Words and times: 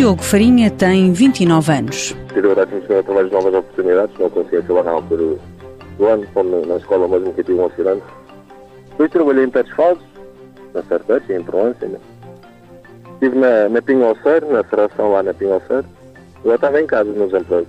Diogo 0.00 0.22
Farinha 0.22 0.70
tem 0.70 1.12
29 1.12 1.72
anos. 1.72 2.16
Tive 2.32 2.48
a 2.48 2.62
através 2.62 3.26
de 3.28 3.34
novas 3.34 3.52
oportunidades, 3.52 4.18
não 4.18 4.30
consegui 4.30 4.56
acabar 4.56 4.84
na 4.84 4.92
altura 4.92 5.36
do 5.98 6.06
ano, 6.06 6.26
como 6.32 6.64
na 6.64 6.76
escola 6.76 7.06
mesmo 7.06 7.34
que 7.34 7.44
tive 7.44 7.58
um 7.58 7.66
acidente. 7.66 8.02
Depois 8.92 9.10
trabalhei 9.10 9.44
em 9.44 9.50
pets 9.50 9.70
falsos, 9.74 10.02
na 10.72 10.82
Sertete, 10.84 11.30
em 11.34 11.42
Provence. 11.42 11.84
Né? 11.84 11.98
Estive 13.12 13.38
na, 13.38 13.68
na 13.68 13.82
Pinholceiro, 13.82 14.50
na 14.50 14.64
federação 14.64 15.12
lá 15.12 15.22
na 15.22 15.34
Pinholceiro. 15.34 15.84
Eu 16.46 16.54
estava 16.54 16.80
em 16.80 16.86
casa, 16.86 17.12
nos 17.12 17.34
empregos, 17.34 17.68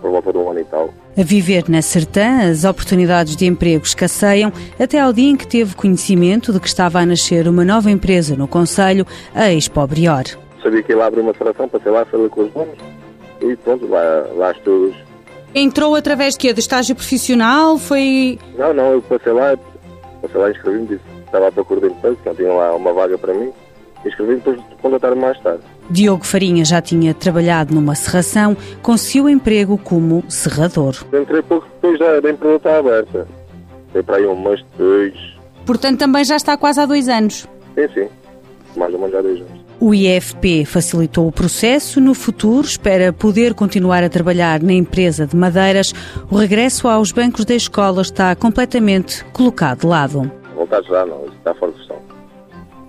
por 0.00 0.12
volta 0.12 0.32
de 0.32 0.38
um 0.38 0.48
ano 0.48 0.60
e 0.60 0.64
tal. 0.66 0.94
A 1.18 1.22
viver 1.24 1.64
na 1.68 1.82
Sertã, 1.82 2.48
as 2.48 2.62
oportunidades 2.62 3.34
de 3.34 3.46
emprego 3.46 3.84
escasseiam 3.84 4.52
até 4.78 5.00
ao 5.00 5.12
dia 5.12 5.30
em 5.30 5.36
que 5.36 5.48
teve 5.48 5.74
conhecimento 5.74 6.52
de 6.52 6.60
que 6.60 6.68
estava 6.68 7.00
a 7.00 7.06
nascer 7.06 7.48
uma 7.48 7.64
nova 7.64 7.90
empresa 7.90 8.36
no 8.36 8.46
Conselho, 8.46 9.04
a 9.34 9.52
Expo 9.52 9.84
Brior. 9.88 10.43
Sabia 10.64 10.82
que 10.82 10.94
lá 10.94 11.06
abrir 11.06 11.20
uma 11.20 11.34
federação, 11.34 11.68
passei 11.68 11.92
lá, 11.92 12.06
falei 12.06 12.28
com 12.30 12.40
os 12.40 12.52
donos 12.52 12.78
e 13.42 13.54
pronto, 13.56 13.86
lá, 13.86 14.26
lá 14.34 14.50
estou 14.50 14.74
hoje. 14.74 15.04
Entrou 15.54 15.94
através 15.94 16.32
de 16.32 16.40
quê? 16.40 16.52
De 16.54 16.60
estágio 16.60 16.96
profissional? 16.96 17.76
Foi. 17.76 18.38
Não, 18.56 18.72
não, 18.72 18.92
eu 18.92 19.02
passei 19.02 19.32
lá, 19.32 19.54
passei 20.22 20.40
lá 20.40 20.48
e 20.48 20.52
inscrevi-me, 20.52 20.86
disse 20.86 21.14
estava 21.26 21.48
à 21.48 21.52
procura 21.52 21.80
de 21.80 21.86
emprego, 21.88 22.16
não 22.24 22.34
tinha 22.34 22.52
lá 22.52 22.74
uma 22.74 22.92
vaga 22.94 23.18
para 23.18 23.34
mim. 23.34 23.52
Inscrevi-me 24.06 24.38
depois 24.38 24.60
contrataram-me 24.80 25.20
mais 25.20 25.38
tarde. 25.40 25.62
Diogo 25.90 26.24
Farinha 26.24 26.64
já 26.64 26.80
tinha 26.80 27.12
trabalhado 27.12 27.74
numa 27.74 27.94
serração, 27.94 28.56
conseguiu 28.82 29.28
emprego 29.28 29.76
como 29.76 30.24
serrador. 30.30 30.94
Entrei 31.12 31.42
pouco 31.42 31.66
depois 31.74 31.98
da, 31.98 32.20
da 32.20 32.30
empresa 32.30 32.56
estar 32.56 32.78
aberta. 32.78 33.26
Foi 33.92 34.02
para 34.02 34.16
aí 34.16 34.26
um 34.26 34.40
mês 34.40 34.64
depois. 34.72 35.14
Portanto, 35.66 35.98
também 35.98 36.24
já 36.24 36.36
está 36.36 36.56
quase 36.56 36.80
há 36.80 36.86
dois 36.86 37.08
anos. 37.08 37.46
Sim, 37.74 37.88
sim. 37.92 38.08
Mais 38.76 38.92
ou 38.92 38.98
menos 38.98 39.14
já 39.14 39.20
dois 39.22 39.40
anos. 39.40 39.63
O 39.80 39.92
IFP 39.92 40.64
facilitou 40.64 41.26
o 41.26 41.32
processo. 41.32 42.00
No 42.00 42.14
futuro, 42.14 42.66
espera 42.66 43.12
poder 43.12 43.54
continuar 43.54 44.02
a 44.02 44.08
trabalhar 44.08 44.62
na 44.62 44.72
empresa 44.72 45.26
de 45.26 45.36
madeiras. 45.36 45.92
O 46.30 46.36
regresso 46.36 46.88
aos 46.88 47.12
bancos 47.12 47.44
da 47.44 47.54
escola 47.54 48.02
está 48.02 48.34
completamente 48.36 49.24
colocado 49.26 49.80
de 49.80 49.86
lado. 49.86 50.30
Voltar 50.54 50.82
já, 50.82 51.04
não, 51.04 51.24
isso 51.26 51.34
está 51.36 51.54
fora 51.54 51.72
de 51.72 51.78
questão. 51.78 51.98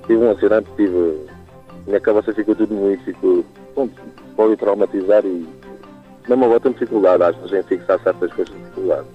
Tive 0.07 0.23
um 0.23 0.31
acidente, 0.31 0.67
tive. 0.75 1.25
Minha 1.87 1.99
cabeça 1.99 2.33
ficou 2.33 2.55
tudo 2.55 2.73
muito, 2.73 3.03
ficou. 3.03 3.43
Pronto, 3.73 3.93
pode 4.35 4.55
traumatizar 4.57 5.25
e. 5.25 5.47
Mesmo 6.27 6.45
agora 6.45 6.59
tenho 6.59 6.73
dificuldade, 6.73 7.23
às 7.23 7.35
vezes 7.35 7.53
em 7.53 7.63
fixar 7.63 7.99
certas 8.01 8.31
coisas 8.33 8.53
de 8.53 8.59
dificuldade. 8.61 9.07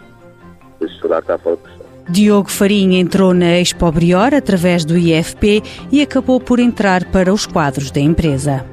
Estudar 0.80 1.20
está 1.20 1.38
fora 1.38 1.56
de 1.56 1.62
questão. 1.62 1.89
Diogo 2.11 2.50
Farinha 2.50 2.98
entrou 2.98 3.33
na 3.33 3.61
Expo 3.61 3.91
Brior 3.92 4.34
através 4.34 4.84
do 4.84 4.98
IFP 4.98 5.62
e 5.92 6.03
acabou 6.03 6.41
por 6.41 6.58
entrar 6.58 7.05
para 7.05 7.33
os 7.33 7.47
quadros 7.47 7.92
da 7.92 8.00
empresa. 8.00 8.67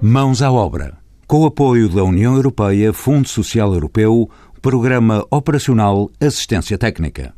Mãos 0.00 0.40
à 0.42 0.52
obra. 0.52 0.96
Com 1.26 1.40
o 1.40 1.46
apoio 1.46 1.88
da 1.88 2.04
União 2.04 2.36
Europeia, 2.36 2.92
Fundo 2.92 3.28
Social 3.28 3.74
Europeu, 3.74 4.30
Programa 4.62 5.26
Operacional 5.28 6.08
Assistência 6.20 6.78
Técnica. 6.78 7.34